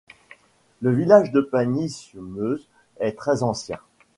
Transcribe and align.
Le 0.81 0.89
village 0.91 1.31
de 1.31 1.41
Pagny-sur-Meuse 1.41 2.67
est 3.01 3.15
très 3.15 3.43
ancien. 3.43 3.79